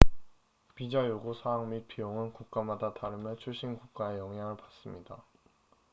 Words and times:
비자 0.73 1.07
요구 1.07 1.35
사항 1.43 1.69
및 1.69 1.87
비용은 1.87 2.33
국가마다 2.33 2.91
다르며 2.95 3.35
출신 3.35 3.77
국가의 3.77 4.17
영향을 4.17 4.57
받습니다 4.57 5.23